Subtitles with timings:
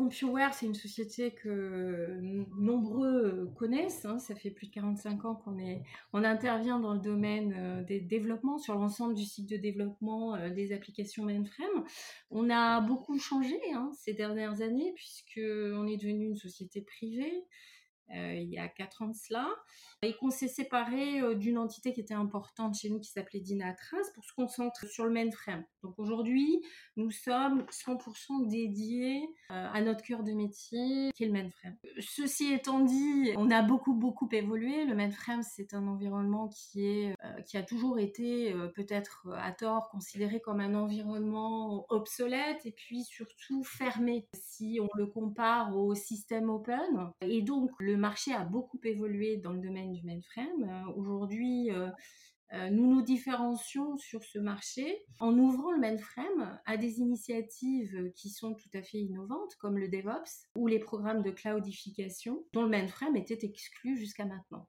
[0.00, 2.18] CompuWare, c'est une société que
[2.56, 4.06] nombreux connaissent.
[4.06, 4.18] Hein.
[4.18, 5.82] Ça fait plus de 45 ans qu'on est,
[6.14, 10.48] on intervient dans le domaine euh, des développements sur l'ensemble du cycle de développement euh,
[10.48, 11.84] des applications mainframe.
[12.30, 17.44] On a beaucoup changé hein, ces dernières années puisque on est devenu une société privée.
[18.14, 19.48] Euh, il y a quatre ans de cela,
[20.02, 24.10] et qu'on s'est séparé euh, d'une entité qui était importante chez nous qui s'appelait Dynatras
[24.14, 25.64] pour se concentrer sur le mainframe.
[25.82, 26.62] Donc aujourd'hui,
[26.96, 31.76] nous sommes 100% dédiés euh, à notre cœur de métier qui est le mainframe.
[32.00, 34.84] Ceci étant dit, on a beaucoup beaucoup évolué.
[34.84, 37.14] Le mainframe, c'est un environnement qui est
[37.46, 43.62] qui a toujours été peut-être à tort considéré comme un environnement obsolète et puis surtout
[43.64, 47.12] fermé si on le compare au système open.
[47.20, 50.46] Et donc le marché a beaucoup évolué dans le domaine du mainframe.
[50.62, 51.90] Euh, aujourd'hui, euh, euh,
[52.52, 58.54] nous nous différencions sur ce marché en ouvrant le mainframe à des initiatives qui sont
[58.54, 63.16] tout à fait innovantes, comme le DevOps ou les programmes de cloudification, dont le mainframe
[63.16, 64.68] était exclu jusqu'à maintenant.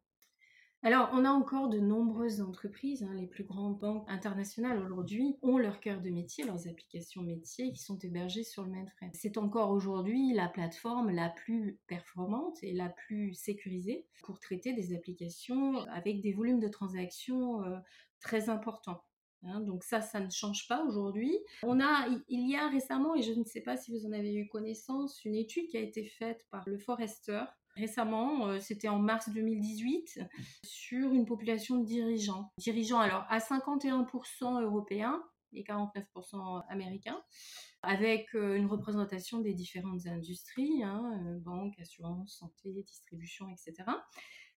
[0.84, 5.60] Alors, on a encore de nombreuses entreprises, hein, les plus grandes banques internationales aujourd'hui ont
[5.60, 9.12] leur cœur de métier, leurs applications métiers qui sont hébergées sur le mainframe.
[9.14, 14.96] C'est encore aujourd'hui la plateforme la plus performante et la plus sécurisée pour traiter des
[14.96, 17.78] applications avec des volumes de transactions euh,
[18.20, 19.04] très importants.
[19.44, 19.59] Hein.
[19.62, 21.38] donc ça, ça ne change pas aujourd'hui.
[21.62, 24.34] On a, il y a récemment, et je ne sais pas si vous en avez
[24.34, 27.44] eu connaissance, une étude qui a été faite par le Forrester
[27.75, 30.22] récemment, euh, c'était en mars 2018,
[30.64, 32.52] sur une population de dirigeants.
[32.58, 35.22] Dirigeants alors à 51% européens
[35.53, 37.22] et 49% américains,
[37.83, 43.91] avec euh, une représentation des différentes industries, hein, euh, banque, assurance, santé, distribution, etc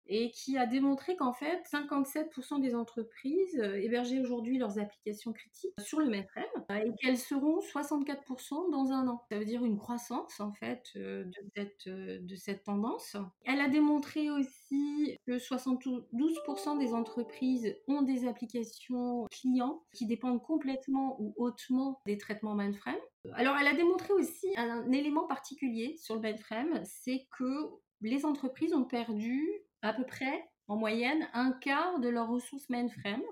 [0.06, 5.74] et qui a démontré qu'en fait 57% des entreprises euh, hébergeaient aujourd'hui leurs applications critiques
[5.80, 9.22] sur le mainframe euh, et qu'elles seront 64% dans un an.
[9.30, 13.16] Ça veut dire une croissance en fait euh, de cette, de cette tendance.
[13.44, 21.16] Elle a démontré aussi que 72% des entreprises ont des applications clients qui dépendent complètement
[21.20, 22.94] ou hautement des traitements mainframe.
[23.32, 27.70] Alors elle a démontré aussi un élément particulier sur le mainframe, c'est que
[28.00, 33.22] les entreprises ont perdu à peu près, en moyenne, un quart de leurs ressources mainframe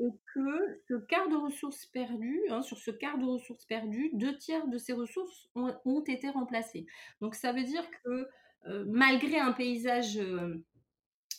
[0.00, 4.36] et que ce quart de ressources perdues, hein, sur ce quart de ressources perdues, deux
[4.38, 6.86] tiers de ces ressources ont, été remplacées.
[7.20, 8.28] Donc ça veut dire que
[8.66, 10.18] euh, malgré un paysage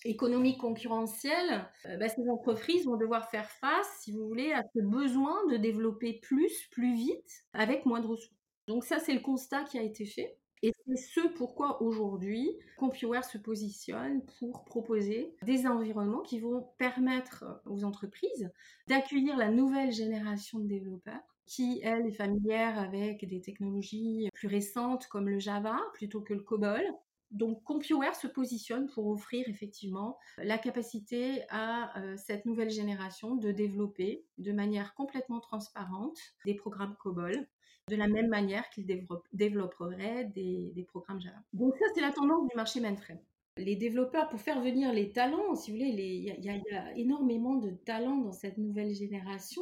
[0.06, 4.82] économique concurrentiel, euh, bah, ces entreprises vont devoir faire face, si vous voulez, à ce
[4.82, 8.36] besoin de développer plus, plus vite, avec moins de ressources.
[8.68, 10.38] Donc ça, c'est le constat qui a été fait.
[10.62, 17.46] Et c'est ce pourquoi aujourd'hui CompuWare se positionne pour proposer des environnements qui vont permettre
[17.66, 18.50] aux entreprises
[18.88, 25.08] d'accueillir la nouvelle génération de développeurs qui, elle, est familière avec des technologies plus récentes
[25.08, 26.84] comme le Java plutôt que le COBOL.
[27.32, 33.52] Donc CompuWare se positionne pour offrir effectivement la capacité à euh, cette nouvelle génération de
[33.52, 37.48] développer de manière complètement transparente des programmes COBOL
[37.90, 38.86] de la même manière qu'ils
[39.34, 41.38] développeraient des, programmes Java.
[41.54, 43.20] Donc ça, c'est la tendance du marché mainframe.
[43.58, 47.72] Les développeurs, pour faire venir les talents, si vous voulez, il y, a énormément de
[47.72, 49.62] talents dans cette nouvelle génération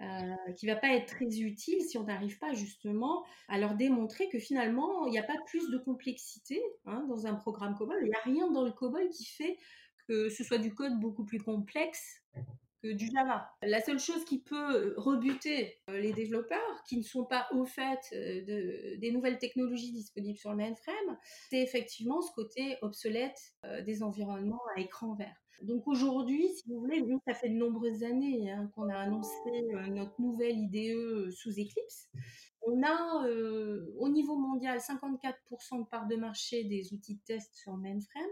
[0.00, 4.28] euh, qui va pas être très utile si on n'arrive pas justement à leur démontrer
[4.28, 7.98] que finalement, il n'y a pas plus de complexité hein, dans un programme COBOL.
[8.02, 9.56] Il n'y a rien dans le COBOL qui fait
[10.08, 12.24] que ce soit du code beaucoup plus complexe
[12.82, 13.50] que du Java.
[13.62, 18.00] La seule chose qui peut rebuter euh, les développeurs qui ne sont pas au fait
[18.12, 21.18] euh, de, des nouvelles technologies disponibles sur le mainframe,
[21.50, 25.36] c'est effectivement ce côté obsolète euh, des environnements à écran vert.
[25.62, 29.50] Donc aujourd'hui, si vous voulez, nous, ça fait de nombreuses années hein, qu'on a annoncé
[29.90, 32.08] notre nouvelle IDE sous Eclipse.
[32.70, 33.26] On a
[33.98, 38.24] au niveau mondial 54% de part de marché des outils de test sur mainframe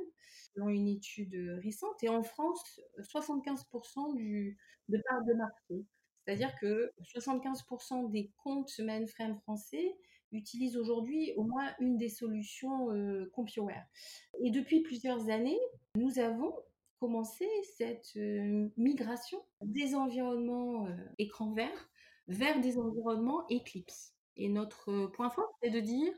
[0.56, 5.86] dans une étude récente, et en France, 75% du, de part de marché.
[6.27, 9.97] C'est-à-dire que 75% des comptes mainframe français
[10.33, 13.86] utilisent aujourd'hui au moins une des solutions euh, CompuWare.
[14.41, 15.60] Et depuis plusieurs années,
[15.94, 16.53] nous avons
[16.98, 17.47] commencé
[17.77, 21.91] cette euh, migration des environnements euh, écran vert
[22.27, 24.16] vers des environnements Eclipse.
[24.36, 26.12] Et notre point fort, c'est de dire,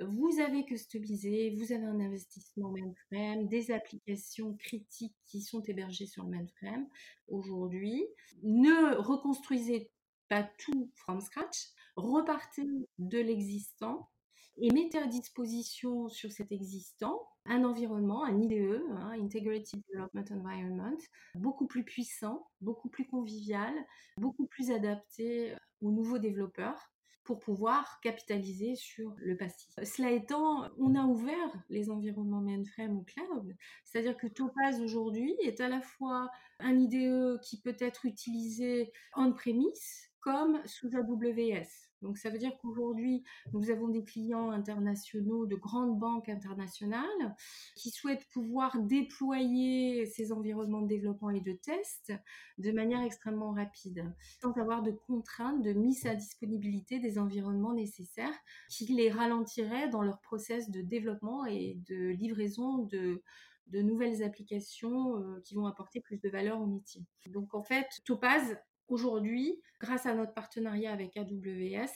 [0.00, 6.24] vous avez customisé, vous avez un investissement mainframe, des applications critiques qui sont hébergées sur
[6.24, 6.86] le mainframe
[7.28, 8.04] aujourd'hui.
[8.42, 9.90] Ne reconstruisez
[10.28, 12.66] pas tout from scratch, repartez
[12.98, 14.08] de l'existant
[14.56, 20.98] et mettez à disposition sur cet existant un environnement, un IDE, hein, Integrated Development Environment,
[21.34, 23.74] beaucoup plus puissant, beaucoup plus convivial,
[24.16, 26.90] beaucoup plus adapté aux nouveaux développeurs
[27.24, 29.68] pour pouvoir capitaliser sur le passif.
[29.84, 35.60] Cela étant, on a ouvert les environnements mainframe au cloud, c'est-à-dire que Topaz aujourd'hui est
[35.60, 41.89] à la fois un IDE qui peut être utilisé on-premise comme sous AWS.
[42.02, 47.36] Donc ça veut dire qu'aujourd'hui, nous avons des clients internationaux de grandes banques internationales
[47.76, 52.12] qui souhaitent pouvoir déployer ces environnements de développement et de test
[52.58, 58.38] de manière extrêmement rapide, sans avoir de contraintes de mise à disponibilité des environnements nécessaires
[58.68, 63.22] qui les ralentiraient dans leur process de développement et de livraison de
[63.70, 67.02] de nouvelles applications euh, qui vont apporter plus de valeur au métier.
[67.28, 68.56] Donc en fait, Topaz
[68.90, 71.90] aujourd'hui, grâce à notre partenariat avec AWS,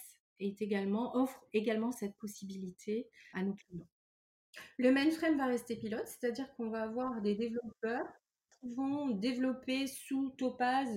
[1.15, 3.89] offre également cette possibilité à nos clients.
[4.79, 8.07] Le mainframe va rester pilote, c'est-à-dire qu'on va avoir des développeurs
[8.61, 10.89] qui vont développer sous Topaz,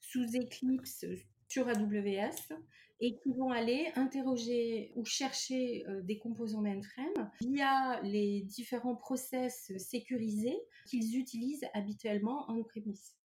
[0.00, 1.04] sous Eclipse,
[1.48, 2.54] sur AWS
[3.00, 9.70] et qui vont aller interroger ou chercher euh, des composants mainframe via les différents process
[9.76, 13.15] sécurisés qu'ils utilisent habituellement en premise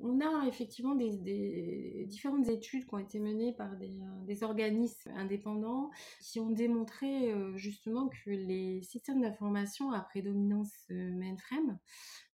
[0.00, 3.98] on a effectivement des, différentes études qui ont été menées par des,
[4.30, 5.90] euh, organismes indépendants
[6.20, 11.78] qui ont démontré euh, justement que les systèmes d'information à prédominance euh, mainframe,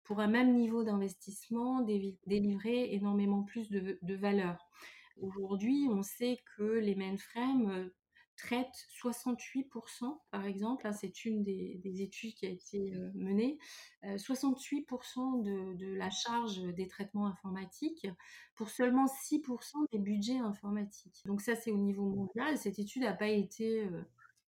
[0.04, 4.58] pour un même niveau d'investissement, délivraient énormément plus de, de valeur.
[5.16, 7.90] Aujourd'hui, on sait que les mainframes
[8.36, 13.58] traite 68%, par exemple, hein, c'est une des, études qui a été euh, menée,
[14.02, 18.06] 68% euh, de, la charge des traitements informatiques
[18.54, 21.22] pour seulement 6% des budgets informatiques.
[21.26, 22.58] Donc ça, c'est au niveau mondial.
[22.58, 24.02] Cette étude n'a pas été euh,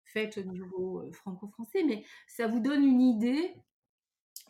[0.04, 3.54] faite au niveau franco-français, mais ça vous donne une idée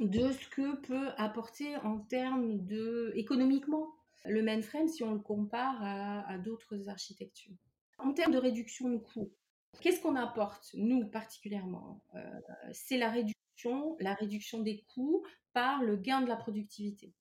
[0.01, 3.95] de ce que peut apporter en termes de économiquement
[4.27, 7.55] le mainframe si on le compare à d'autres architectures.
[7.99, 9.33] En termes de réduction de coûts,
[9.81, 12.03] qu'est-ce qu'on apporte, nous particulièrement?
[12.15, 12.41] Euh,
[12.73, 17.15] C'est la réduction, la réduction des coûts par le gain de la productivité.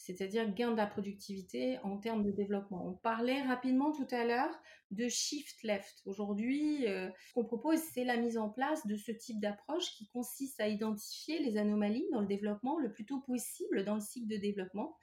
[0.00, 2.86] C'est-à-dire gain de la productivité en termes de développement.
[2.88, 4.58] On parlait rapidement tout à l'heure
[4.90, 6.00] de shift left.
[6.06, 10.08] Aujourd'hui, euh, ce qu'on propose, c'est la mise en place de ce type d'approche qui
[10.08, 14.26] consiste à identifier les anomalies dans le développement le plus tôt possible dans le cycle
[14.26, 14.96] de développement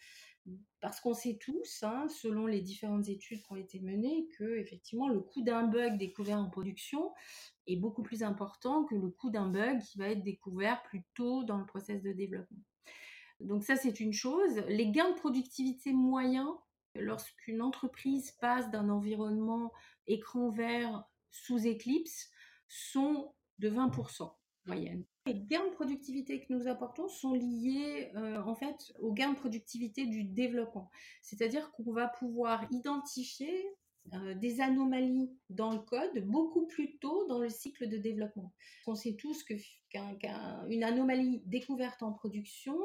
[0.79, 5.07] parce qu'on sait tous, hein, selon les différentes études qui ont été menées, que effectivement
[5.09, 7.13] le coût d'un bug découvert en production
[7.65, 11.43] est beaucoup plus important que le coût d'un bug qui va être découvert plus tôt
[11.43, 12.63] dans le process de développement.
[13.39, 14.63] Donc ça c'est une chose.
[14.67, 16.49] Les gains de productivité moyens
[16.95, 19.71] lorsqu'une entreprise passe d'un environnement
[20.07, 22.29] écran vert sous Eclipse
[22.67, 24.31] sont de 20%
[24.67, 25.03] moyenne.
[25.25, 29.37] Les gains de productivité que nous apportons sont liés euh, en fait aux gains de
[29.37, 30.89] productivité du développement.
[31.21, 33.65] C'est-à-dire qu'on va pouvoir identifier
[34.13, 38.53] euh, des anomalies dans le code beaucoup plus tôt dans le cycle de développement.
[38.85, 42.77] On sait tous qu'une anomalie découverte en production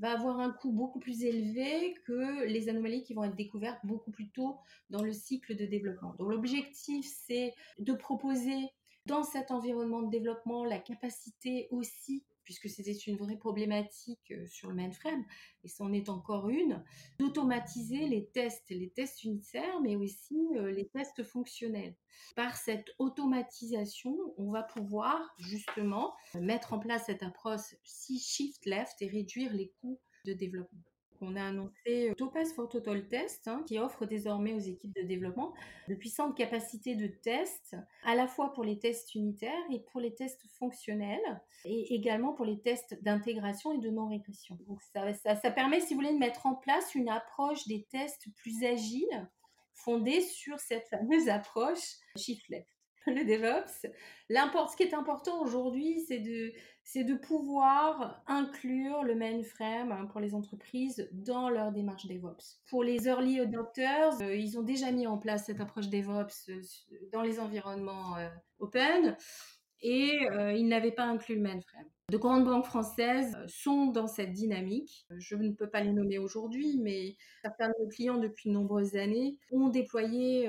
[0.00, 4.10] va avoir un coût beaucoup plus élevé que les anomalies qui vont être découvertes beaucoup
[4.10, 4.56] plus tôt
[4.90, 6.14] dans le cycle de développement.
[6.18, 8.72] Donc l'objectif, c'est de proposer
[9.06, 14.68] dans cet environnement de développement, la capacité aussi, puisque c'était une vraie problématique euh, sur
[14.68, 15.24] le mainframe,
[15.62, 16.82] et c'en est encore une,
[17.18, 21.96] d'automatiser les tests, les tests unitaires, mais aussi euh, les tests fonctionnels.
[22.36, 29.00] Par cette automatisation, on va pouvoir justement mettre en place cette approche si shift left
[29.00, 30.82] et réduire les coûts de développement.
[31.26, 35.02] On a annoncé euh, Topaz for Total Test, hein, qui offre désormais aux équipes de
[35.02, 35.54] développement
[35.88, 40.14] de puissantes capacités de test, à la fois pour les tests unitaires et pour les
[40.14, 44.58] tests fonctionnels, et également pour les tests d'intégration et de non-régression.
[44.68, 48.64] Donc ça, permet, si vous voulez, de mettre en place une approche des tests plus
[48.64, 49.28] agile,
[49.72, 52.73] fondée sur cette fameuse approche Shift Left.
[53.06, 53.86] le DevOps.
[54.70, 56.52] Ce qui est important aujourd'hui, c'est de,
[57.02, 62.60] de pouvoir inclure le mainframe hein, pour les entreprises dans leur démarche DevOps.
[62.68, 66.60] Pour les early adopters, euh, ils ont déjà mis en place cette approche DevOps euh,
[67.12, 69.16] dans les environnements euh, open
[69.80, 70.16] et
[70.56, 71.93] ils n'avaient pas inclus le mainframe.
[72.10, 75.06] De grandes banques françaises sont dans cette dynamique.
[75.16, 78.94] Je ne peux pas les nommer aujourd'hui, mais certains de nos clients depuis de nombreuses
[78.94, 80.46] années ont déployé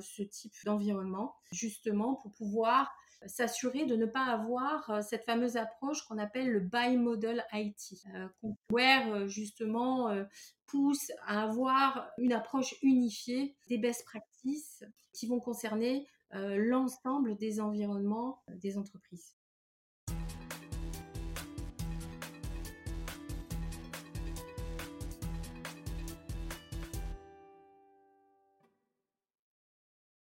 [0.00, 2.92] ce type d'environnement justement pour pouvoir
[3.26, 8.06] s'assurer de ne pas avoir cette fameuse approche qu'on appelle le buy model IT,
[8.70, 10.14] where justement
[10.66, 14.84] pousse à avoir une approche unifiée des best practices
[15.14, 19.37] qui vont concerner l'ensemble des environnements des entreprises.